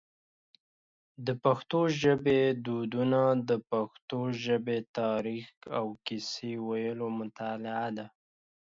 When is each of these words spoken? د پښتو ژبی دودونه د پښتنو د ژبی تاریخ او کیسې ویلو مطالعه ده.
د 1.25 1.27
پښتو 1.43 1.79
ژبی 2.01 2.41
دودونه 2.65 3.21
د 3.49 3.51
پښتنو 3.69 4.09
د 4.31 4.37
ژبی 4.43 4.79
تاریخ 4.99 5.47
او 5.77 5.85
کیسې 6.05 6.51
ویلو 6.67 7.07
مطالعه 7.19 7.87
ده. 7.97 8.05